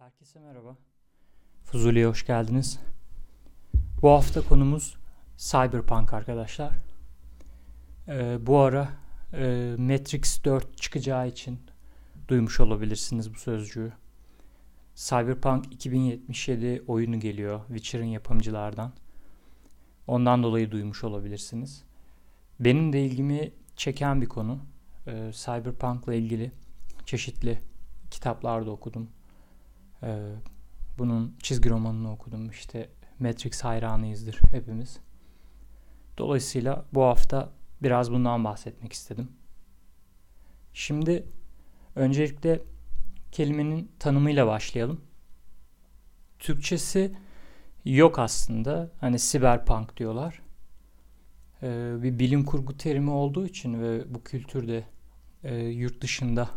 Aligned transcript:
Herkese 0.00 0.40
merhaba. 0.40 0.76
Fuzuli'ye 1.64 2.06
hoş 2.06 2.26
geldiniz. 2.26 2.78
Bu 4.02 4.10
hafta 4.10 4.40
konumuz 4.48 4.96
Cyberpunk 5.36 6.14
arkadaşlar. 6.14 6.72
Ee, 8.08 8.46
bu 8.46 8.58
ara 8.58 8.88
e, 9.32 9.74
Matrix 9.78 10.44
4 10.44 10.78
çıkacağı 10.78 11.28
için 11.28 11.58
duymuş 12.28 12.60
olabilirsiniz 12.60 13.34
bu 13.34 13.38
sözcüğü. 13.38 13.92
Cyberpunk 14.94 15.72
2077 15.72 16.84
oyunu 16.86 17.20
geliyor 17.20 17.60
Witcher'ın 17.66 18.04
yapımcılardan. 18.04 18.92
Ondan 20.06 20.42
dolayı 20.42 20.70
duymuş 20.70 21.04
olabilirsiniz. 21.04 21.84
Benim 22.60 22.92
de 22.92 23.06
ilgimi 23.06 23.52
çeken 23.76 24.20
bir 24.20 24.28
konu. 24.28 24.58
Ee, 25.06 25.30
Cyberpunk'la 25.34 26.14
ilgili 26.14 26.52
çeşitli 27.06 27.58
kitaplarda 28.10 28.70
okudum 28.70 29.08
ee, 30.02 30.34
bunun 30.98 31.36
çizgi 31.42 31.70
romanını 31.70 32.12
okudum. 32.12 32.50
İşte 32.50 32.90
Matrix 33.18 33.64
hayranıyızdır 33.64 34.38
hepimiz. 34.50 34.98
Dolayısıyla 36.18 36.84
bu 36.92 37.02
hafta 37.02 37.52
biraz 37.82 38.12
bundan 38.12 38.44
bahsetmek 38.44 38.92
istedim. 38.92 39.28
Şimdi 40.72 41.26
öncelikle 41.96 42.62
kelimenin 43.32 43.92
tanımıyla 43.98 44.46
başlayalım. 44.46 45.00
Türkçesi 46.38 47.16
yok 47.84 48.18
aslında. 48.18 48.90
Hani 49.00 49.18
siberpunk 49.18 49.96
diyorlar. 49.96 50.42
Ee, 51.62 51.94
bir 52.02 52.18
bilim 52.18 52.44
kurgu 52.44 52.76
terimi 52.76 53.10
olduğu 53.10 53.46
için 53.46 53.82
ve 53.82 54.14
bu 54.14 54.22
kültürde 54.22 54.84
e, 55.44 55.56
yurt 55.56 56.00
dışında 56.00 56.50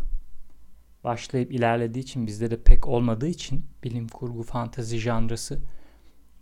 başlayıp 1.04 1.52
ilerlediği 1.52 2.04
için 2.04 2.28
bizde 2.28 2.52
de 2.52 2.64
pek 2.64 2.88
olmadığı 2.88 3.28
için 3.28 3.66
bilim 3.84 4.08
kurgu 4.08 4.44
fantezi 4.44 4.98
janrası 4.98 5.60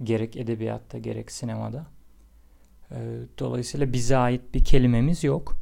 gerek 0.04 0.38
edebiyatta 0.38 0.98
gerek 0.98 1.32
sinemada. 1.32 1.86
Ee, 2.92 3.20
dolayısıyla 3.40 3.94
bize 3.94 4.18
ait 4.18 4.42
bir 4.54 4.64
kelimemiz 4.64 5.24
yok. 5.24 5.58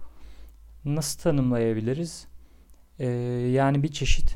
Nasıl 0.86 1.20
tanımlayabiliriz? 1.20 2.28
Ee, 3.00 3.08
yani 3.54 3.84
bir 3.84 3.92
çeşit 3.92 4.36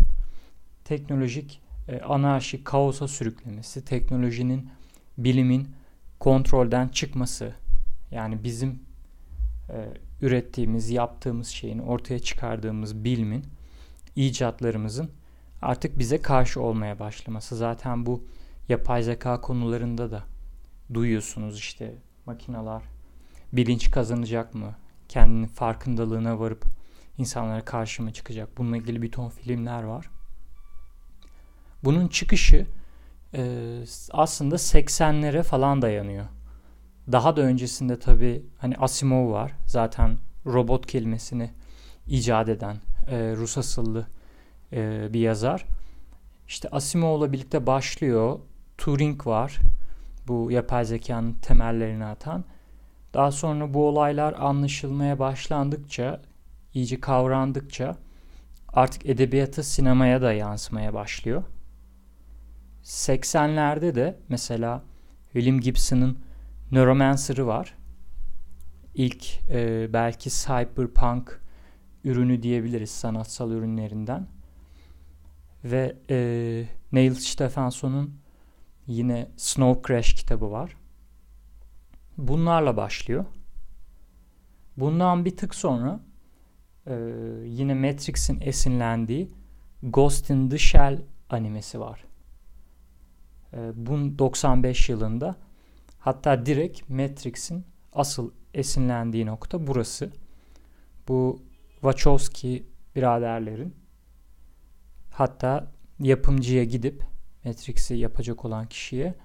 teknolojik 0.85 1.61
e, 1.87 1.99
anarşi, 1.99 2.63
kaosa 2.63 3.07
sürüklemesi, 3.07 3.85
teknolojinin, 3.85 4.69
bilimin 5.17 5.67
kontrolden 6.19 6.87
çıkması. 6.87 7.53
Yani 8.11 8.43
bizim 8.43 8.79
e, 9.69 9.77
ürettiğimiz, 10.21 10.89
yaptığımız 10.89 11.47
şeyin, 11.47 11.79
ortaya 11.79 12.19
çıkardığımız 12.19 13.03
bilimin 13.03 13.45
icatlarımızın 14.15 15.11
artık 15.61 15.99
bize 15.99 16.21
karşı 16.21 16.61
olmaya 16.61 16.99
başlaması. 16.99 17.55
Zaten 17.55 18.05
bu 18.05 18.23
yapay 18.69 19.03
zeka 19.03 19.41
konularında 19.41 20.11
da 20.11 20.23
duyuyorsunuz 20.93 21.57
işte 21.57 21.95
makinalar 22.25 22.83
bilinç 23.53 23.91
kazanacak 23.91 24.53
mı? 24.53 24.75
Kendini 25.09 25.47
farkındalığına 25.47 26.39
varıp 26.39 26.65
insanlara 27.17 27.65
karşı 27.65 28.03
mı 28.03 28.13
çıkacak? 28.13 28.57
Bununla 28.57 28.77
ilgili 28.77 29.01
bir 29.01 29.11
ton 29.11 29.29
filmler 29.29 29.83
var. 29.83 30.09
Bunun 31.83 32.07
çıkışı 32.07 32.67
e, 33.33 33.83
aslında 34.11 34.55
80'lere 34.55 35.43
falan 35.43 35.81
dayanıyor. 35.81 36.25
Daha 37.11 37.35
da 37.35 37.41
öncesinde 37.41 37.99
tabii 37.99 38.45
hani 38.57 38.75
Asimov 38.77 39.31
var. 39.31 39.51
Zaten 39.65 40.17
robot 40.45 40.85
kelimesini 40.85 41.51
icat 42.07 42.49
eden 42.49 42.77
e, 43.07 43.35
Rus 43.35 43.57
asıllı 43.57 44.07
e, 44.73 45.13
bir 45.13 45.19
yazar. 45.19 45.65
İşte 46.47 46.69
Asimov'la 46.69 47.31
birlikte 47.31 47.67
başlıyor. 47.67 48.39
Turing 48.77 49.27
var. 49.27 49.59
Bu 50.27 50.51
yapay 50.51 50.85
zekanın 50.85 51.33
temellerini 51.33 52.05
atan. 52.05 52.45
Daha 53.13 53.31
sonra 53.31 53.73
bu 53.73 53.87
olaylar 53.87 54.33
anlaşılmaya 54.33 55.19
başlandıkça, 55.19 56.21
iyice 56.73 56.99
kavrandıkça 56.99 57.95
artık 58.73 59.05
edebiyatı 59.05 59.63
sinemaya 59.63 60.21
da 60.21 60.33
yansımaya 60.33 60.93
başlıyor. 60.93 61.43
80'lerde 62.83 63.95
de 63.95 64.19
mesela 64.29 64.83
William 65.33 65.59
Gibson'ın 65.59 66.17
Neuromancer'ı 66.71 67.47
var. 67.47 67.75
İlk 68.95 69.49
e, 69.49 69.93
belki 69.93 70.29
cyberpunk 70.29 71.42
ürünü 72.03 72.43
diyebiliriz 72.43 72.91
sanatsal 72.91 73.51
ürünlerinden. 73.51 74.27
Ve 75.63 75.95
e, 76.09 76.17
Neil 76.91 77.13
Stephenson'un 77.13 78.15
yine 78.87 79.27
Snow 79.37 79.87
Crash 79.87 80.13
kitabı 80.13 80.51
var. 80.51 80.77
Bunlarla 82.17 82.77
başlıyor. 82.77 83.25
Bundan 84.77 85.25
bir 85.25 85.37
tık 85.37 85.55
sonra 85.55 85.99
e, 86.87 86.93
yine 87.45 87.73
Matrix'in 87.73 88.41
esinlendiği 88.41 89.31
Ghost 89.83 90.29
in 90.29 90.49
the 90.49 90.57
Shell 90.57 91.01
animesi 91.29 91.79
var. 91.79 92.05
E, 93.53 93.57
bun 93.75 94.19
95 94.19 94.89
yılında 94.89 95.35
hatta 95.99 96.45
direkt 96.45 96.89
Matrix'in 96.89 97.65
asıl 97.93 98.31
esinlendiği 98.53 99.25
nokta 99.25 99.67
burası. 99.67 100.11
Bu 101.07 101.39
Wachowski 101.83 102.67
biraderlerin 102.95 103.75
hatta 105.11 105.71
yapımcıya 105.99 106.63
gidip 106.63 107.03
Matrix'i 107.45 107.95
yapacak 107.95 108.45
olan 108.45 108.65
kişiye 108.65 109.15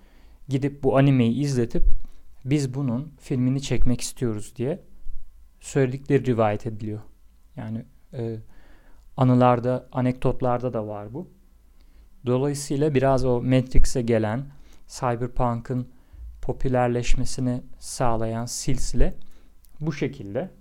gidip 0.48 0.82
bu 0.82 0.98
animeyi 0.98 1.34
izletip 1.34 1.84
biz 2.44 2.74
bunun 2.74 3.12
filmini 3.18 3.62
çekmek 3.62 4.00
istiyoruz 4.00 4.56
diye 4.56 4.82
söyledikleri 5.60 6.26
rivayet 6.26 6.66
ediliyor. 6.66 7.00
Yani 7.56 7.84
e, 8.12 8.36
anılarda, 9.16 9.88
anekdotlarda 9.92 10.72
da 10.72 10.86
var 10.86 11.14
bu. 11.14 11.30
Dolayısıyla 12.26 12.94
biraz 12.94 13.24
o 13.24 13.42
Matrix'e 13.42 14.02
gelen 14.02 14.46
Cyberpunk'ın 14.86 15.88
popülerleşmesini 16.42 17.62
sağlayan 17.78 18.46
silsile 18.46 19.14
bu 19.80 19.92
şekilde. 19.92 20.57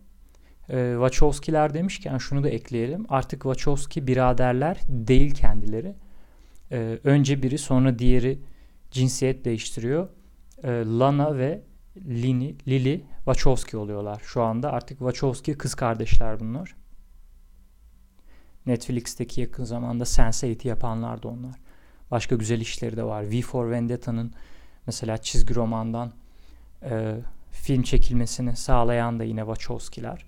E, 0.70 0.92
Wachowski'ler 0.94 1.74
demişken 1.74 2.18
şunu 2.18 2.44
da 2.44 2.50
ekleyelim. 2.50 3.06
Artık 3.10 3.42
Wachowski 3.42 4.08
biraderler 4.08 4.80
değil 4.90 5.34
kendileri. 5.34 5.96
E, 6.72 7.00
önce 7.04 7.44
biri 7.44 7.58
sonra 7.58 8.00
diğeri 8.00 8.40
cinsiyet 8.92 9.46
değiştiriyor. 9.46 10.10
E, 10.64 10.70
Lana 10.70 11.38
ve 11.38 11.62
Lini, 11.98 12.56
Lily 12.68 13.04
Wachowski 13.26 13.78
oluyorlar 13.78 14.22
şu 14.24 14.44
anda. 14.44 14.72
Artık 14.72 14.98
Wachowski 14.98 15.54
kız 15.54 15.76
kardeşler 15.76 16.40
bunlar. 16.40 16.76
Netflix'teki 18.66 19.42
yakın 19.42 19.64
zamanda 19.64 20.04
Sense8'i 20.04 20.68
yapanlar 20.68 21.24
da 21.24 21.28
onlar. 21.28 21.56
Başka 22.12 22.36
güzel 22.36 22.62
işleri 22.62 22.98
de 22.98 23.04
var. 23.04 23.32
V 23.32 23.42
for 23.42 23.72
Vendetta'nın 23.72 24.34
mesela 24.88 25.18
çizgi 25.18 25.56
romandan 25.56 26.14
e, 26.84 27.16
film 27.52 27.84
çekilmesini 27.84 28.56
sağlayan 28.56 29.20
da 29.20 29.24
yine 29.24 29.40
Wachowski'ler. 29.40 30.26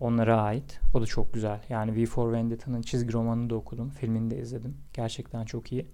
Onlara 0.00 0.42
ait. 0.42 0.80
O 0.94 1.00
da 1.00 1.06
çok 1.06 1.34
güzel. 1.34 1.60
Yani 1.68 1.96
V 1.96 2.06
for 2.06 2.32
Vendetta'nın 2.32 2.82
çizgi 2.82 3.12
romanını 3.12 3.50
da 3.50 3.54
okudum. 3.54 3.90
Filmini 3.90 4.30
de 4.30 4.38
izledim. 4.38 4.76
Gerçekten 4.92 5.44
çok 5.44 5.72
iyi. 5.72 5.86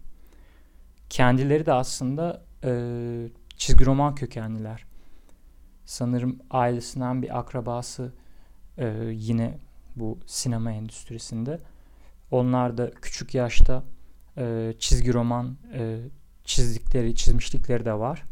Kendileri 1.11 1.67
de 1.67 1.73
aslında 1.73 2.43
e, 2.65 2.71
çizgi 3.57 3.87
roman 3.87 4.15
kökenliler. 4.15 4.87
Sanırım 5.85 6.39
ailesinden 6.51 7.23
bir 7.23 7.39
akrabası 7.39 8.13
e, 8.79 8.87
yine 9.13 9.59
bu 9.97 10.19
sinema 10.27 10.73
endüstrisinde. 10.73 11.61
Onlar 12.31 12.79
da 12.79 12.91
küçük 12.91 13.35
yaşta 13.35 13.83
e, 14.39 14.75
çizgi 14.79 15.13
roman 15.13 15.57
e, 15.73 15.99
çizdikleri, 16.45 17.15
çizmişlikleri 17.15 17.85
de 17.85 17.93
var. 17.93 18.23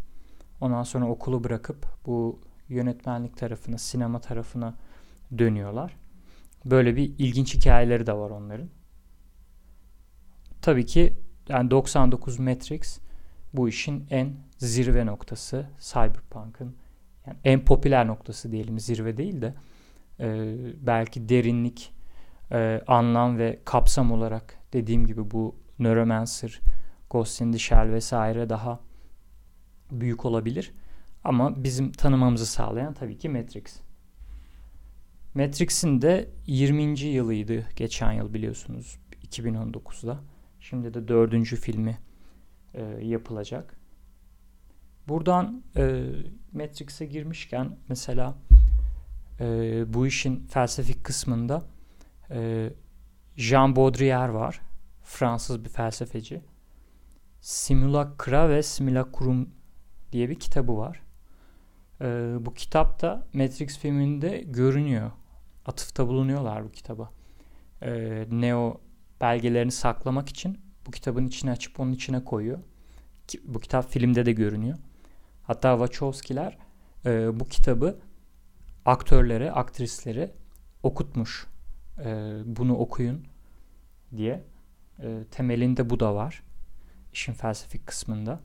Ondan 0.61 0.83
sonra 0.83 1.09
okulu 1.09 1.45
bırakıp 1.45 1.87
bu 2.07 2.41
yönetmenlik 2.69 3.37
tarafına, 3.37 3.79
sinema 3.79 4.21
tarafına 4.21 4.75
dönüyorlar. 5.39 5.97
Böyle 6.65 6.97
bir 6.97 7.13
ilginç 7.19 7.55
hikayeleri 7.55 8.07
de 8.07 8.13
var 8.13 8.31
onların. 8.31 8.69
Tabii 10.63 10.87
ki 10.87 11.15
yani 11.49 11.71
99 11.71 12.39
Matrix 12.39 12.99
bu 13.53 13.69
işin 13.69 14.07
en 14.11 14.35
zirve 14.59 15.07
noktası 15.07 15.67
Cyberpunk'ın 15.79 16.77
yani 17.27 17.37
en 17.45 17.65
popüler 17.65 18.07
noktası 18.07 18.53
diyelim 18.53 18.81
zirve 18.81 19.17
değil 19.17 19.43
de 19.43 19.55
e, 20.21 20.57
belki 20.87 21.29
derinlik, 21.29 21.93
e, 22.53 22.81
anlam 22.87 23.39
ve 23.39 23.61
kapsam 23.65 24.13
olarak 24.13 24.59
dediğim 24.73 25.07
gibi 25.07 25.31
bu 25.31 25.57
Neuromancer, 25.79 26.61
Ghost 27.11 27.41
in 27.41 27.53
the 27.53 27.59
Shell 27.59 27.93
vesaire 27.93 28.49
daha 28.49 28.81
büyük 29.91 30.25
olabilir. 30.25 30.73
Ama 31.25 31.65
bizim 31.65 31.93
tanımamızı 31.93 32.47
sağlayan 32.47 32.95
tabii 32.95 33.19
ki 33.19 33.29
Matrix. 33.29 33.84
Matrix'in 35.35 36.03
de 36.03 36.29
20. 36.47 37.01
yılıydı 37.01 37.67
geçen 37.77 38.13
yıl 38.13 38.35
biliyorsunuz 38.35 38.99
2019'da. 39.27 40.21
Şimdi 40.61 40.95
de 40.95 41.09
dördüncü 41.09 41.57
filmi 41.57 41.99
e, 42.75 42.83
yapılacak. 43.03 43.77
Buradan 45.09 45.63
e, 45.77 46.05
Matrix'e 46.53 47.07
girmişken 47.07 47.77
mesela 47.89 48.39
e, 49.41 49.45
bu 49.95 50.07
işin 50.07 50.47
felsefik 50.47 51.05
kısmında 51.05 51.63
e, 52.31 52.71
Jean 53.37 53.77
Baudrillard 53.77 54.35
var. 54.35 54.61
Fransız 55.03 55.65
bir 55.65 55.69
felsefeci. 55.69 56.43
Simulacra 57.41 58.49
ve 58.49 58.63
Simulacrum 58.63 59.49
diye 60.13 60.31
bir 60.31 60.41
kitabı 60.41 60.77
var. 60.77 61.01
E, 62.01 62.07
bu 62.41 62.55
kitap 62.55 63.03
da 63.03 63.27
Matrix 63.33 63.79
filminde 63.79 64.45
görünüyor. 64.47 65.11
Atıfta 65.67 66.09
bulunuyorlar 66.09 66.65
bu 66.65 66.73
kitaba. 66.73 67.11
E, 67.83 68.25
Neo 68.31 68.81
belgelerini 69.21 69.73
saklamak 69.73 70.29
için 70.29 70.61
bu 70.87 70.91
kitabın 70.91 71.27
içine 71.27 71.51
açıp 71.51 71.81
onun 71.81 71.93
içine 71.93 72.25
koyuyor. 72.25 72.59
Bu 73.45 73.61
kitap 73.61 73.91
filmde 73.91 74.27
de 74.27 74.33
görünüyor. 74.33 74.79
Hatta 75.43 75.73
Wachowski'ler 75.79 76.59
e, 77.07 77.41
bu 77.41 77.45
kitabı 77.45 77.99
aktörlere, 78.85 79.53
aktrislere 79.53 80.35
okutmuş. 80.83 81.47
E, 82.05 82.39
bunu 82.45 82.77
okuyun 82.77 83.27
diye. 84.17 84.45
E, 84.99 85.25
temelinde 85.31 85.91
bu 85.91 86.01
da 86.01 86.15
var. 86.15 86.43
İşin 87.13 87.33
felsefik 87.33 87.87
kısmında. 87.87 88.41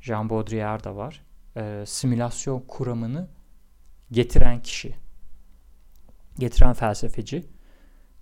Jean 0.00 0.30
Baudrillard 0.30 0.84
da 0.84 0.96
var. 0.96 1.24
E, 1.56 1.84
simülasyon 1.86 2.60
kuramını 2.68 3.28
getiren 4.10 4.62
kişi. 4.62 5.03
Getiren 6.38 6.72
felsefeci. 6.72 7.46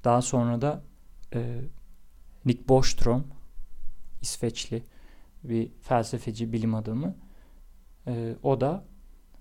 Daha 0.04 0.22
sonra 0.22 0.60
da 0.60 0.82
e, 1.34 1.60
Nick 2.44 2.68
Bostrom 2.68 3.26
İsveçli 4.20 4.82
bir 5.44 5.70
felsefeci, 5.82 6.52
bilim 6.52 6.74
adamı. 6.74 7.14
E, 8.06 8.36
o 8.42 8.60
da 8.60 8.84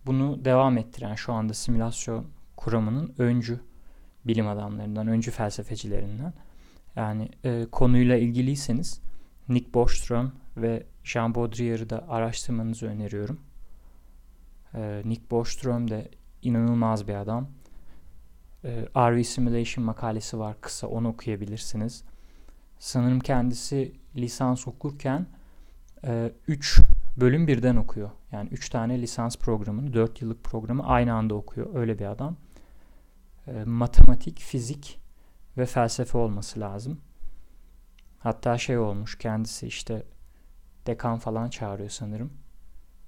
bunu 0.06 0.45
devam 0.45 0.77
ettiren 0.77 1.15
şu 1.15 1.33
anda 1.33 1.53
simülasyon 1.53 2.27
kuramının 2.56 3.13
öncü 3.18 3.59
bilim 4.25 4.47
adamlarından, 4.47 5.07
öncü 5.07 5.31
felsefecilerinden. 5.31 6.33
Yani 6.95 7.29
e, 7.44 7.65
konuyla 7.71 8.18
ilgiliyseniz 8.18 9.01
Nick 9.50 9.73
Bostrom 9.73 10.31
ve 10.57 10.85
Jean 11.03 11.35
Baudrillard'ı 11.35 11.89
da 11.89 12.09
araştırmanızı 12.09 12.88
öneriyorum. 12.88 13.39
E, 14.73 15.01
Nick 15.06 15.29
Bostrom 15.31 15.89
de 15.89 16.09
inanılmaz 16.41 17.07
bir 17.07 17.15
adam. 17.15 17.47
E, 18.63 18.86
RV 18.96 19.24
Simulation 19.24 19.86
makalesi 19.86 20.40
var 20.40 20.62
kısa 20.62 20.88
onu 20.88 21.10
okuyabilirsiniz. 21.10 22.04
Sanırım 22.80 23.19
kendisi 23.19 23.94
lisans 24.16 24.68
okurken 24.68 25.28
3 26.48 26.80
e, 26.80 26.84
bölüm 27.22 27.48
birden 27.48 27.75
okuyor. 27.75 28.12
Yani 28.31 28.50
3 28.50 28.69
tane 28.69 29.02
lisans 29.02 29.38
programını, 29.38 29.94
4 29.94 30.22
yıllık 30.22 30.44
programı 30.44 30.88
aynı 30.88 31.13
anda 31.13 31.36
okuyor. 31.36 31.75
Öyle 31.75 32.00
bir 32.00 32.06
adam. 32.06 32.38
E, 33.48 33.63
matematik, 33.63 34.40
fizik 34.40 35.00
ve 35.57 35.66
felsefe 35.66 36.18
olması 36.18 36.60
lazım. 36.60 37.02
Hatta 38.19 38.57
şey 38.57 38.78
olmuş 38.78 39.18
kendisi 39.18 39.68
işte 39.68 40.04
dekan 40.88 41.19
falan 41.19 41.50
çağırıyor 41.50 41.90
sanırım. 41.90 42.34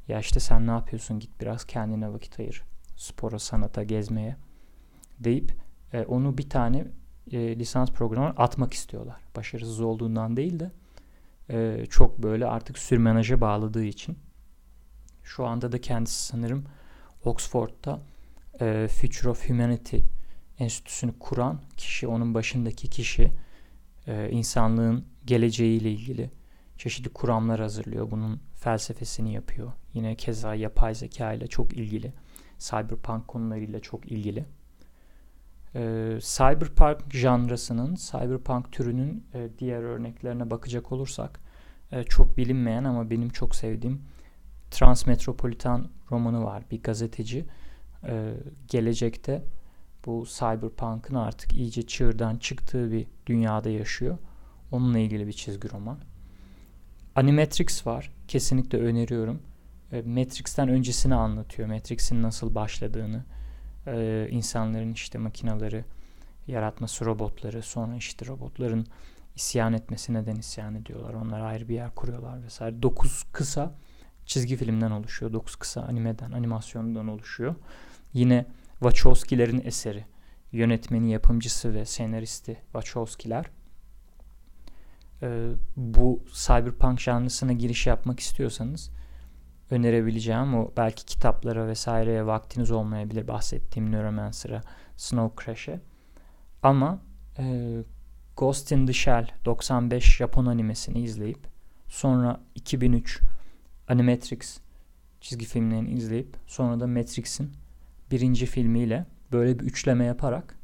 Ya 0.07 0.19
işte 0.19 0.39
sen 0.39 0.67
ne 0.67 0.71
yapıyorsun 0.71 1.19
git 1.19 1.41
biraz 1.41 1.65
kendine 1.65 2.13
vakit 2.13 2.39
ayır. 2.39 2.63
Spora, 2.95 3.39
sanata, 3.39 3.83
gezmeye 3.83 4.35
deyip 5.23 5.53
e, 5.93 6.01
onu 6.01 6.37
bir 6.37 6.49
tane 6.49 6.87
e, 7.31 7.59
lisans 7.59 7.91
programına 7.91 8.29
atmak 8.29 8.73
istiyorlar. 8.73 9.21
Başarısız 9.35 9.81
olduğundan 9.81 10.37
değil 10.37 10.59
de 10.59 10.71
e, 11.49 11.85
çok 11.89 12.23
böyle 12.23 12.45
artık 12.45 12.77
sürmenaja 12.77 13.41
bağladığı 13.41 13.83
için. 13.83 14.17
Şu 15.23 15.45
anda 15.45 15.71
da 15.71 15.81
kendisi 15.81 16.25
sanırım 16.25 16.65
Oxford'da 17.23 17.99
e, 18.61 18.87
Future 18.87 19.29
of 19.29 19.49
Humanity 19.49 19.97
Enstitüsü'nü 20.59 21.19
kuran 21.19 21.61
kişi, 21.77 22.07
onun 22.07 22.33
başındaki 22.33 22.89
kişi 22.89 23.31
e, 24.07 24.29
insanlığın 24.29 25.05
geleceğiyle 25.25 25.91
ilgili 25.91 26.29
çeşitli 26.77 27.09
kuramlar 27.09 27.59
hazırlıyor. 27.59 28.11
Bunun 28.11 28.41
felsefesini 28.55 29.33
yapıyor. 29.33 29.71
Yine 29.93 30.15
keza 30.15 30.55
yapay 30.55 30.95
zeka 30.95 31.33
ile 31.33 31.47
çok 31.47 31.73
ilgili. 31.73 32.13
Cyberpunk 32.59 33.27
konularıyla 33.27 33.79
çok 33.79 34.11
ilgili. 34.11 34.45
Ee, 35.75 36.17
cyberpunk 36.21 37.13
janrasının, 37.13 37.95
cyberpunk 37.95 38.71
türünün 38.71 39.23
e, 39.33 39.49
diğer 39.59 39.81
örneklerine 39.83 40.51
bakacak 40.51 40.91
olursak 40.91 41.39
e, 41.91 42.03
çok 42.03 42.37
bilinmeyen 42.37 42.83
ama 42.83 43.09
benim 43.09 43.29
çok 43.29 43.55
sevdiğim 43.55 44.01
Transmetropolitan 44.71 45.87
romanı 46.11 46.43
var. 46.43 46.63
Bir 46.71 46.83
gazeteci 46.83 47.45
e, 48.03 48.33
gelecekte 48.67 49.43
bu 50.05 50.25
cyberpunk'ın 50.27 51.15
artık 51.15 51.53
iyice 51.53 51.87
çığırdan 51.87 52.37
çıktığı 52.37 52.91
bir 52.91 53.07
dünyada 53.25 53.69
yaşıyor. 53.69 54.17
Onunla 54.71 54.99
ilgili 54.99 55.27
bir 55.27 55.33
çizgi 55.33 55.71
roman. 55.71 55.99
Animatrix 57.15 57.87
var. 57.87 58.11
Kesinlikle 58.27 58.77
öneriyorum. 58.77 59.41
E, 59.91 60.01
Matrix'ten 60.01 60.69
öncesini 60.69 61.15
anlatıyor. 61.15 61.67
Matrix'in 61.67 62.23
nasıl 62.23 62.55
başladığını, 62.55 63.23
e, 63.87 64.27
insanların 64.31 64.93
işte 64.93 65.17
makinaları 65.17 65.85
yaratması 66.47 67.05
robotları 67.05 67.61
sonra 67.61 67.95
işte 67.95 68.25
robotların 68.25 68.87
isyan 69.35 69.73
etmesi 69.73 70.13
neden 70.13 70.35
isyan 70.35 70.75
ediyorlar. 70.75 71.13
Onlar 71.13 71.41
ayrı 71.41 71.69
bir 71.69 71.75
yer 71.75 71.95
kuruyorlar 71.95 72.43
vesaire. 72.43 72.81
9 72.81 73.23
kısa 73.23 73.75
çizgi 74.25 74.55
filmden 74.55 74.91
oluşuyor. 74.91 75.33
9 75.33 75.55
kısa 75.55 75.81
animeden, 75.81 76.31
animasyondan 76.31 77.07
oluşuyor. 77.07 77.55
Yine 78.13 78.45
Wachowski'lerin 78.71 79.61
eseri. 79.65 80.05
Yönetmeni, 80.51 81.11
yapımcısı 81.11 81.73
ve 81.73 81.85
senaristi 81.85 82.57
Wachowski'ler. 82.63 83.45
Ee, 85.21 85.49
bu 85.75 86.23
cyberpunk 86.33 86.99
janrısına 86.99 87.53
giriş 87.53 87.87
yapmak 87.87 88.19
istiyorsanız 88.19 88.91
önerebileceğim 89.73 90.55
o 90.55 90.71
belki 90.77 91.05
kitaplara 91.05 91.67
vesaireye 91.67 92.25
vaktiniz 92.25 92.71
olmayabilir 92.71 93.27
bahsettiğim 93.27 93.91
Neuromancer'a, 93.91 94.61
Snow 94.97 95.45
Crash'e. 95.45 95.79
Ama 96.63 96.99
e, 97.37 97.77
Ghost 98.37 98.71
in 98.71 98.85
the 98.85 98.93
Shell 98.93 99.27
95 99.45 100.17
Japon 100.17 100.45
animesini 100.45 101.01
izleyip 101.01 101.47
sonra 101.87 102.39
2003 102.55 103.21
Animatrix 103.87 104.59
çizgi 105.21 105.45
filmlerini 105.45 105.91
izleyip 105.91 106.37
sonra 106.47 106.79
da 106.79 106.87
Matrix'in 106.87 107.51
birinci 108.11 108.45
filmiyle 108.45 109.05
böyle 109.31 109.59
bir 109.59 109.63
üçleme 109.63 110.05
yaparak 110.05 110.59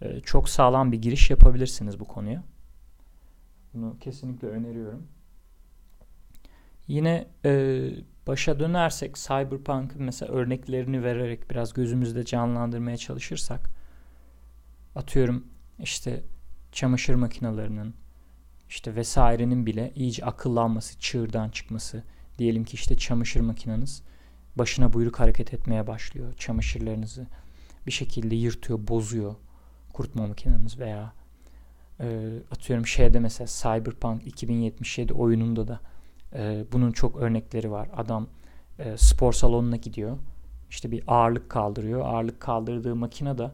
e, 0.00 0.20
çok 0.20 0.48
sağlam 0.48 0.92
bir 0.92 1.02
giriş 1.02 1.30
yapabilirsiniz 1.30 2.00
bu 2.00 2.04
konuya. 2.04 2.44
Bunu 3.74 3.96
kesinlikle 4.00 4.48
öneriyorum. 4.48 5.06
Yine 6.88 7.28
e, 7.44 7.82
başa 8.26 8.60
dönersek 8.60 9.14
Cyberpunk'ın 9.14 10.02
mesela 10.02 10.32
örneklerini 10.32 11.02
vererek 11.02 11.50
biraz 11.50 11.72
gözümüzde 11.72 12.24
canlandırmaya 12.24 12.96
çalışırsak 12.96 13.70
atıyorum 14.94 15.46
işte 15.78 16.22
çamaşır 16.72 17.14
makinelerinin 17.14 17.94
işte 18.68 18.94
vesairenin 18.96 19.66
bile 19.66 19.92
iyice 19.94 20.24
akıllanması, 20.24 20.98
çığırdan 20.98 21.48
çıkması. 21.48 22.02
Diyelim 22.38 22.64
ki 22.64 22.74
işte 22.74 22.96
çamaşır 22.96 23.40
makineniz 23.40 24.02
başına 24.56 24.92
buyruk 24.92 25.20
hareket 25.20 25.54
etmeye 25.54 25.86
başlıyor. 25.86 26.34
Çamaşırlarınızı 26.38 27.26
bir 27.86 27.92
şekilde 27.92 28.34
yırtıyor, 28.34 28.88
bozuyor 28.88 29.34
kurutma 29.92 30.26
makineniz 30.26 30.78
veya 30.78 31.12
e, 32.00 32.30
atıyorum 32.50 32.86
şeyde 32.86 33.18
mesela 33.18 33.48
Cyberpunk 33.48 34.26
2077 34.26 35.12
oyununda 35.12 35.68
da 35.68 35.80
e, 36.34 36.64
bunun 36.72 36.92
çok 36.92 37.16
örnekleri 37.16 37.70
var. 37.70 37.88
Adam 37.96 38.28
e, 38.78 38.96
spor 38.96 39.32
salonuna 39.32 39.76
gidiyor. 39.76 40.18
İşte 40.70 40.90
bir 40.90 41.04
ağırlık 41.06 41.50
kaldırıyor. 41.50 42.00
Ağırlık 42.00 42.40
kaldırdığı 42.40 42.96
makine 42.96 43.38
de 43.38 43.50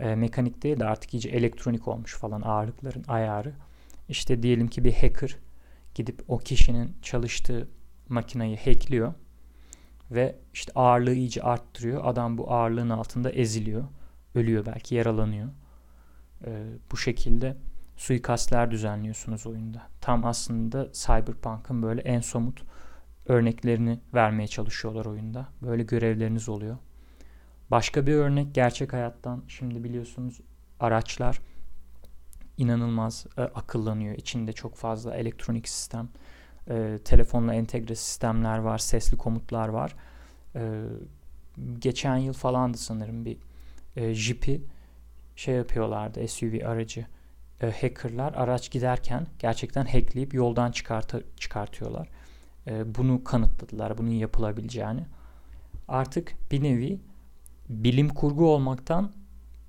e, 0.00 0.14
mekanik 0.14 0.62
değil 0.62 0.80
de 0.80 0.84
artık 0.84 1.14
iyice 1.14 1.28
elektronik 1.28 1.88
olmuş 1.88 2.16
falan 2.16 2.42
ağırlıkların 2.42 3.04
ayarı. 3.08 3.52
İşte 4.08 4.42
diyelim 4.42 4.68
ki 4.68 4.84
bir 4.84 4.92
hacker 4.92 5.36
gidip 5.94 6.24
o 6.28 6.38
kişinin 6.38 6.96
çalıştığı 7.02 7.68
makineyi 8.08 8.56
hackliyor 8.56 9.14
ve 10.10 10.36
işte 10.54 10.72
ağırlığı 10.74 11.14
iyice 11.14 11.42
arttırıyor. 11.42 12.04
Adam 12.04 12.38
bu 12.38 12.52
ağırlığın 12.52 12.90
altında 12.90 13.30
eziliyor. 13.30 13.84
Ölüyor 14.34 14.66
belki 14.66 14.94
yaralanıyor. 14.94 15.48
E, 16.46 16.64
bu 16.92 16.96
şekilde 16.96 17.56
suikastler 18.00 18.70
düzenliyorsunuz 18.70 19.46
oyunda. 19.46 19.82
Tam 20.00 20.24
aslında 20.24 20.92
Cyberpunk'ın 20.92 21.82
böyle 21.82 22.00
en 22.00 22.20
somut 22.20 22.62
örneklerini 23.26 24.00
vermeye 24.14 24.46
çalışıyorlar 24.48 25.04
oyunda. 25.04 25.48
Böyle 25.62 25.82
görevleriniz 25.82 26.48
oluyor. 26.48 26.76
Başka 27.70 28.06
bir 28.06 28.14
örnek 28.14 28.54
gerçek 28.54 28.92
hayattan 28.92 29.44
şimdi 29.48 29.84
biliyorsunuz 29.84 30.40
araçlar 30.80 31.40
inanılmaz 32.56 33.26
e, 33.36 33.42
akıllanıyor. 33.42 34.14
İçinde 34.14 34.52
çok 34.52 34.76
fazla 34.76 35.14
elektronik 35.14 35.68
sistem, 35.68 36.08
e, 36.70 36.98
telefonla 37.04 37.54
entegre 37.54 37.94
sistemler 37.94 38.58
var, 38.58 38.78
sesli 38.78 39.16
komutlar 39.16 39.68
var. 39.68 39.96
E, 40.54 40.82
geçen 41.78 42.16
yıl 42.16 42.32
falandı 42.32 42.78
sanırım 42.78 43.24
bir 43.24 43.38
e, 43.96 44.14
Jeep'i 44.14 44.62
şey 45.36 45.54
yapıyorlardı 45.54 46.28
SUV 46.28 46.66
aracı 46.66 47.06
e, 47.62 47.66
hackerlar 47.70 48.34
araç 48.34 48.70
giderken 48.70 49.26
gerçekten 49.38 49.84
hackleyip 49.84 50.34
yoldan 50.34 50.70
çıkartı, 50.70 51.24
çıkartıyorlar. 51.36 52.08
E, 52.66 52.94
bunu 52.94 53.24
kanıtladılar 53.24 53.98
bunun 53.98 54.10
yapılabileceğini. 54.10 55.06
Artık 55.88 56.34
bir 56.52 56.62
nevi 56.62 57.00
bilim 57.68 58.08
kurgu 58.08 58.54
olmaktan 58.54 59.12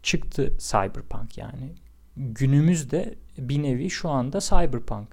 çıktı 0.04 0.58
cyberpunk 0.60 1.38
yani. 1.38 1.74
Günümüzde 2.18 3.16
bir 3.38 3.64
nevi 3.64 3.90
şu 3.90 4.10
anda 4.10 4.40
cyberpunk. 4.40 5.08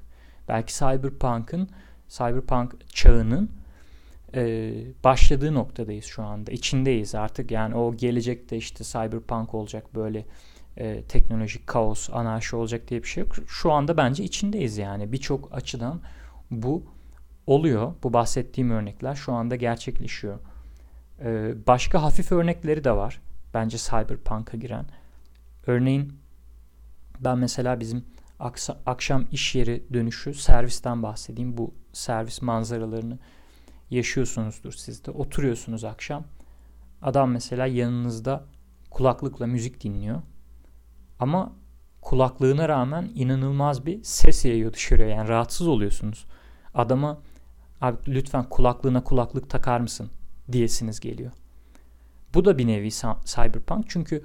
Belki 0.49 0.75
cyberpunk'ın 0.75 1.68
cyberpunk 2.08 2.75
çağının 2.88 3.50
e, 4.35 4.73
başladığı 5.04 5.54
noktadayız 5.54 6.04
şu 6.04 6.23
anda. 6.23 6.50
İçindeyiz 6.50 7.14
artık 7.14 7.50
yani 7.50 7.75
o 7.75 7.97
gelecekte 7.97 8.56
işte 8.56 8.85
cyberpunk 8.85 9.54
olacak 9.54 9.94
böyle 9.94 10.25
e, 10.78 11.02
teknolojik 11.02 11.66
kaos, 11.66 12.11
anarşi 12.11 12.56
olacak 12.56 12.88
diye 12.88 13.02
bir 13.02 13.08
şey 13.08 13.25
yok. 13.25 13.35
Şu 13.47 13.73
anda 13.73 13.97
bence 13.97 14.25
içindeyiz 14.25 14.78
yani. 14.78 15.12
Birçok 15.12 15.56
açıdan 15.56 16.00
bu 16.50 16.82
oluyor. 17.47 17.94
Bu 18.02 18.12
bahsettiğim 18.12 18.70
örnekler 18.70 19.14
şu 19.14 19.32
anda 19.32 19.56
gerçekleşiyor. 19.56 20.38
E, 21.20 21.54
başka 21.66 22.02
hafif 22.02 22.32
örnekleri 22.32 22.85
de 22.85 22.92
var. 22.92 23.20
Bence 23.54 23.78
cyberpunk'a 23.78 24.56
giren. 24.56 24.87
Örneğin 25.66 26.12
ben 27.20 27.38
mesela 27.38 27.80
bizim 27.80 28.04
aksa, 28.38 28.80
akşam 28.87 29.26
iş 29.32 29.54
yeri 29.54 29.85
dönüşü 29.92 30.35
servisten 30.35 31.02
bahsedeyim. 31.02 31.58
Bu 31.58 31.75
servis 31.92 32.42
manzaralarını 32.42 33.18
yaşıyorsunuzdur 33.90 34.73
siz 34.73 35.04
de. 35.04 35.11
Oturuyorsunuz 35.11 35.85
akşam. 35.85 36.25
Adam 37.02 37.30
mesela 37.30 37.66
yanınızda 37.66 38.44
kulaklıkla 38.90 39.47
müzik 39.47 39.85
dinliyor. 39.85 40.23
Ama 41.18 41.52
kulaklığına 42.02 42.68
rağmen 42.68 43.10
inanılmaz 43.14 43.87
bir 43.87 44.02
ses 44.02 44.44
yayıyor 44.44 44.72
dışarıya. 44.72 45.08
Yani 45.08 45.28
rahatsız 45.28 45.68
oluyorsunuz. 45.68 46.26
Adama 46.75 47.20
abi 47.80 47.96
lütfen 48.08 48.48
kulaklığına 48.48 49.04
kulaklık 49.04 49.50
takar 49.50 49.80
mısın 49.80 50.10
diyesiniz 50.52 51.00
geliyor. 51.00 51.32
Bu 52.34 52.44
da 52.44 52.58
bir 52.58 52.66
nevi 52.66 52.90
cyberpunk 53.25 53.84
çünkü 53.88 54.22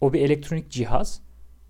o 0.00 0.12
bir 0.12 0.20
elektronik 0.20 0.70
cihaz 0.70 1.20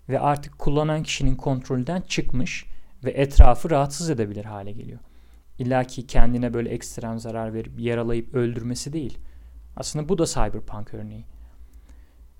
ve 0.09 0.19
artık 0.19 0.59
kullanan 0.59 1.03
kişinin 1.03 1.35
kontrolden 1.35 2.01
çıkmış 2.01 2.65
ve 3.03 3.11
etrafı 3.11 3.69
rahatsız 3.69 4.09
edebilir 4.09 4.45
hale 4.45 4.71
geliyor. 4.71 4.99
İlla 5.59 5.83
ki 5.83 6.07
kendine 6.07 6.53
böyle 6.53 6.69
ekstrem 6.69 7.19
zarar 7.19 7.53
verip 7.53 7.79
yaralayıp 7.79 8.33
öldürmesi 8.35 8.93
değil. 8.93 9.17
Aslında 9.75 10.09
bu 10.09 10.17
da 10.17 10.25
cyberpunk 10.25 10.93
örneği. 10.93 11.25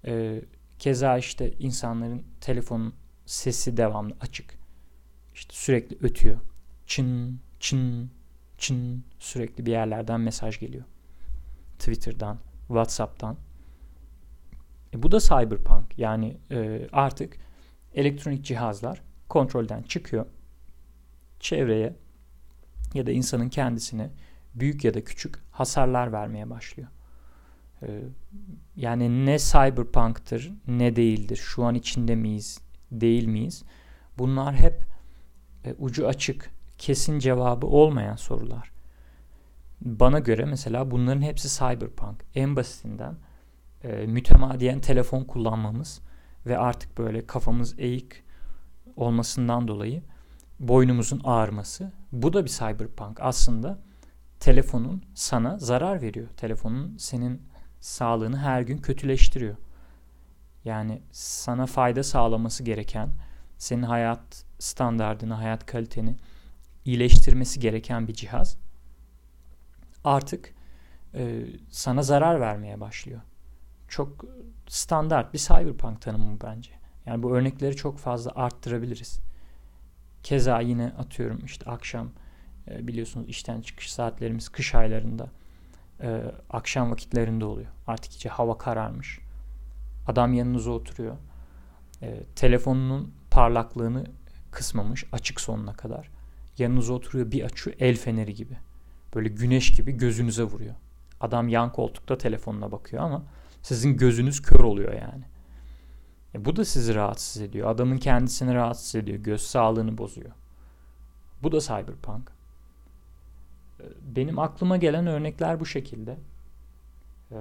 Ee, 0.05 0.41
Keza 0.83 1.17
işte 1.17 1.51
insanların 1.59 2.23
telefonun 2.41 2.93
sesi 3.25 3.77
devamlı 3.77 4.15
açık. 4.21 4.59
İşte 5.33 5.53
sürekli 5.55 5.97
ötüyor. 6.01 6.39
Çın 6.85 7.39
çın 7.59 8.11
çın 8.57 9.03
sürekli 9.19 9.65
bir 9.65 9.71
yerlerden 9.71 10.21
mesaj 10.21 10.59
geliyor. 10.59 10.83
Twitter'dan, 11.79 12.39
WhatsApp'tan. 12.67 13.37
E 14.93 15.03
bu 15.03 15.11
da 15.11 15.19
cyberpunk. 15.19 15.99
Yani 15.99 16.37
e, 16.51 16.87
artık 16.91 17.37
elektronik 17.93 18.45
cihazlar 18.45 19.01
kontrolden 19.29 19.81
çıkıyor. 19.83 20.25
Çevreye 21.39 21.95
ya 22.93 23.05
da 23.05 23.11
insanın 23.11 23.49
kendisine 23.49 24.09
büyük 24.55 24.83
ya 24.83 24.93
da 24.93 25.03
küçük 25.03 25.35
hasarlar 25.51 26.11
vermeye 26.11 26.49
başlıyor. 26.49 26.89
Ee, 27.87 28.03
yani 28.75 29.25
ne 29.25 29.37
cyberpunk'tır 29.39 30.53
ne 30.67 30.95
değildir. 30.95 31.35
Şu 31.35 31.63
an 31.63 31.75
içinde 31.75 32.15
miyiz, 32.15 32.61
değil 32.91 33.25
miyiz? 33.25 33.63
Bunlar 34.17 34.55
hep 34.55 34.81
e, 35.65 35.73
ucu 35.73 36.07
açık, 36.07 36.51
kesin 36.77 37.19
cevabı 37.19 37.65
olmayan 37.67 38.15
sorular. 38.15 38.71
Bana 39.81 40.19
göre 40.19 40.45
mesela 40.45 40.91
bunların 40.91 41.21
hepsi 41.21 41.59
cyberpunk. 41.59 42.25
En 42.35 42.55
basitinden 42.55 43.15
e, 43.83 44.05
mütemadiyen 44.05 44.79
telefon 44.79 45.23
kullanmamız 45.23 46.01
ve 46.45 46.57
artık 46.57 46.97
böyle 46.97 47.27
kafamız 47.27 47.79
eğik 47.79 48.23
olmasından 48.95 49.67
dolayı 49.67 50.01
boynumuzun 50.59 51.21
ağrıması. 51.23 51.91
Bu 52.11 52.33
da 52.33 52.45
bir 52.45 52.49
cyberpunk. 52.49 53.21
Aslında 53.21 53.79
telefonun 54.39 55.03
sana 55.13 55.57
zarar 55.57 56.01
veriyor. 56.01 56.27
Telefonun 56.37 56.97
senin 56.97 57.41
sağlığını 57.83 58.37
her 58.37 58.61
gün 58.61 58.77
kötüleştiriyor. 58.77 59.55
Yani 60.65 61.01
sana 61.11 61.65
fayda 61.65 62.03
sağlaması 62.03 62.63
gereken, 62.63 63.09
senin 63.57 63.83
hayat 63.83 64.45
standartını, 64.59 65.33
hayat 65.33 65.65
kaliteni 65.65 66.15
iyileştirmesi 66.85 67.59
gereken 67.59 68.07
bir 68.07 68.13
cihaz 68.13 68.57
artık 70.03 70.53
e, 71.13 71.45
sana 71.69 72.01
zarar 72.01 72.39
vermeye 72.41 72.79
başlıyor. 72.79 73.21
Çok 73.87 74.25
standart 74.67 75.33
bir 75.33 75.39
cyberpunk 75.39 76.01
tanımı 76.01 76.37
bence. 76.43 76.71
Yani 77.05 77.23
bu 77.23 77.35
örnekleri 77.35 77.75
çok 77.75 77.99
fazla 77.99 78.31
arttırabiliriz. 78.35 79.19
Keza 80.23 80.59
yine 80.59 80.93
atıyorum 80.97 81.45
işte 81.45 81.71
akşam 81.71 82.11
e, 82.67 82.87
biliyorsunuz 82.87 83.29
işten 83.29 83.61
çıkış 83.61 83.93
saatlerimiz 83.93 84.49
kış 84.49 84.75
aylarında 84.75 85.29
e, 86.03 86.21
akşam 86.49 86.91
vakitlerinde 86.91 87.45
oluyor. 87.45 87.67
Artık 87.87 88.15
iyice 88.15 88.29
hava 88.29 88.57
kararmış. 88.57 89.19
Adam 90.07 90.33
yanınıza 90.33 90.71
oturuyor. 90.71 91.15
E, 92.01 92.23
telefonunun 92.35 93.13
parlaklığını 93.31 94.05
kısmamış 94.51 95.05
açık 95.11 95.41
sonuna 95.41 95.73
kadar. 95.73 96.09
Yanınıza 96.57 96.93
oturuyor 96.93 97.31
bir 97.31 97.43
açıyor 97.43 97.75
el 97.79 97.97
feneri 97.97 98.33
gibi. 98.33 98.57
Böyle 99.15 99.29
güneş 99.29 99.71
gibi 99.71 99.91
gözünüze 99.91 100.43
vuruyor. 100.43 100.75
Adam 101.19 101.47
yan 101.47 101.71
koltukta 101.71 102.17
telefonuna 102.17 102.71
bakıyor 102.71 103.03
ama 103.03 103.23
sizin 103.61 103.97
gözünüz 103.97 104.41
kör 104.41 104.59
oluyor 104.59 104.93
yani. 104.93 105.23
E 106.35 106.45
bu 106.45 106.55
da 106.55 106.65
sizi 106.65 106.95
rahatsız 106.95 107.41
ediyor. 107.41 107.69
Adamın 107.69 107.97
kendisini 107.97 108.53
rahatsız 108.53 108.95
ediyor. 108.95 109.17
Göz 109.17 109.41
sağlığını 109.41 109.97
bozuyor. 109.97 110.31
Bu 111.43 111.51
da 111.51 111.59
cyberpunk. 111.59 112.31
Benim 114.01 114.39
aklıma 114.39 114.77
gelen 114.77 115.07
örnekler 115.07 115.59
bu 115.59 115.65
şekilde. 115.65 116.17
Ee, 117.31 117.35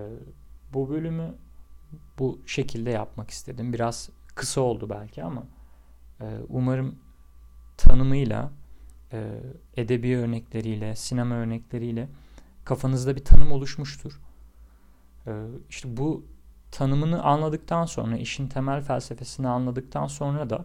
bu 0.72 0.90
bölümü 0.90 1.34
bu 2.18 2.40
şekilde 2.46 2.90
yapmak 2.90 3.30
istedim. 3.30 3.72
Biraz 3.72 4.10
kısa 4.34 4.60
oldu 4.60 4.90
belki 4.90 5.24
ama 5.24 5.44
e, 6.20 6.26
umarım 6.48 6.98
tanımıyla, 7.76 8.50
e, 9.12 9.40
edebi 9.76 10.16
örnekleriyle, 10.16 10.96
sinema 10.96 11.34
örnekleriyle 11.34 12.08
kafanızda 12.64 13.16
bir 13.16 13.24
tanım 13.24 13.52
oluşmuştur. 13.52 14.20
Ee, 15.26 15.46
işte 15.70 15.96
bu 15.96 16.24
tanımını 16.70 17.22
anladıktan 17.22 17.84
sonra, 17.84 18.16
işin 18.16 18.48
temel 18.48 18.82
felsefesini 18.82 19.48
anladıktan 19.48 20.06
sonra 20.06 20.50
da 20.50 20.64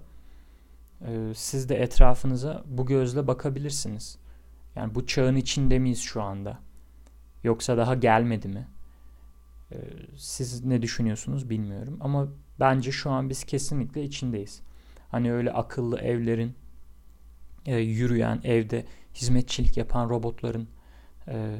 e, 1.01 1.33
siz 1.35 1.69
de 1.69 1.75
etrafınıza 1.75 2.63
bu 2.65 2.85
gözle 2.85 3.27
bakabilirsiniz. 3.27 4.17
Yani 4.77 4.95
bu 4.95 5.05
çağın 5.05 5.35
içinde 5.35 5.79
miyiz 5.79 6.01
şu 6.01 6.21
anda? 6.21 6.59
Yoksa 7.43 7.77
daha 7.77 7.95
gelmedi 7.95 8.47
mi? 8.47 8.67
Ee, 9.71 9.77
siz 10.17 10.65
ne 10.65 10.81
düşünüyorsunuz 10.81 11.49
bilmiyorum 11.49 11.97
ama 12.01 12.27
bence 12.59 12.91
şu 12.91 13.09
an 13.09 13.29
biz 13.29 13.43
kesinlikle 13.43 14.03
içindeyiz. 14.03 14.61
Hani 15.09 15.33
öyle 15.33 15.51
akıllı 15.51 15.99
evlerin, 15.99 16.55
e, 17.65 17.75
yürüyen 17.75 18.41
evde 18.43 18.85
hizmetçilik 19.13 19.77
yapan 19.77 20.09
robotların 20.09 20.67
e, 21.27 21.59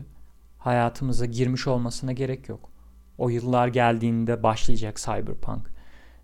hayatımıza 0.57 1.25
girmiş 1.25 1.67
olmasına 1.67 2.11
gerek 2.11 2.49
yok. 2.49 2.69
O 3.17 3.29
yıllar 3.29 3.67
geldiğinde 3.67 4.43
başlayacak 4.43 4.97
cyberpunk 4.97 5.71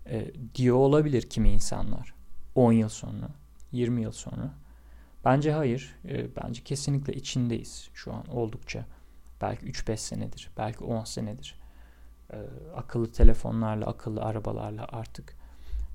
e, 0.06 0.30
diyor 0.54 0.76
olabilir 0.76 1.22
kimi 1.22 1.50
insanlar. 1.50 2.14
10 2.54 2.72
yıl 2.72 2.88
sonra, 2.88 3.28
20 3.72 4.02
yıl 4.02 4.12
sonra. 4.12 4.54
Bence 5.24 5.52
hayır. 5.52 5.94
E, 6.08 6.36
bence 6.36 6.62
kesinlikle 6.62 7.12
içindeyiz 7.12 7.90
şu 7.94 8.12
an 8.12 8.26
oldukça. 8.26 8.86
Belki 9.40 9.66
3-5 9.66 9.96
senedir, 9.96 10.50
belki 10.56 10.84
10 10.84 11.04
senedir. 11.04 11.60
E, 12.32 12.38
akıllı 12.74 13.12
telefonlarla, 13.12 13.86
akıllı 13.86 14.22
arabalarla 14.22 14.86
artık. 14.88 15.36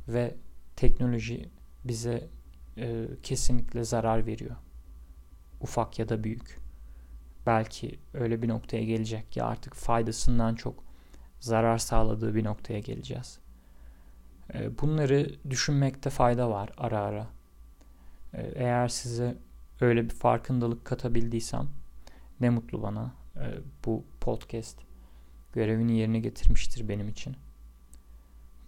Ve 0.07 0.35
teknoloji 0.75 1.49
bize 1.83 2.29
e, 2.77 3.05
kesinlikle 3.23 3.83
zarar 3.83 4.25
veriyor. 4.25 4.55
Ufak 5.61 5.99
ya 5.99 6.09
da 6.09 6.23
büyük. 6.23 6.59
Belki 7.45 7.99
öyle 8.13 8.41
bir 8.41 8.47
noktaya 8.47 8.83
gelecek 8.83 9.31
ki 9.31 9.43
artık 9.43 9.73
faydasından 9.75 10.55
çok 10.55 10.83
zarar 11.39 11.77
sağladığı 11.77 12.35
bir 12.35 12.43
noktaya 12.43 12.79
geleceğiz. 12.79 13.39
E, 14.53 14.79
bunları 14.79 15.35
düşünmekte 15.49 16.09
fayda 16.09 16.49
var 16.49 16.69
ara 16.77 16.99
ara. 16.99 17.38
E, 18.33 18.41
eğer 18.55 18.87
size 18.87 19.37
öyle 19.81 20.03
bir 20.03 20.15
farkındalık 20.15 20.85
katabildiysem 20.85 21.67
ne 22.39 22.49
mutlu 22.49 22.81
bana. 22.81 23.13
E, 23.35 23.45
bu 23.85 24.05
podcast 24.21 24.79
görevini 25.53 25.97
yerine 25.97 26.19
getirmiştir 26.19 26.89
benim 26.89 27.07
için. 27.07 27.35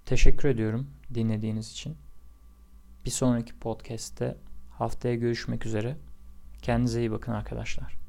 Teşekkür 0.06 0.50
ediyorum 0.50 0.88
dinlediğiniz 1.14 1.72
için. 1.72 1.98
Bir 3.06 3.12
sonraki 3.12 3.60
podcast'te 3.60 4.38
haftaya 4.70 5.16
görüşmek 5.16 5.66
üzere. 5.66 5.98
Kendinize 6.62 7.00
iyi 7.00 7.12
bakın 7.12 7.32
arkadaşlar. 7.32 8.01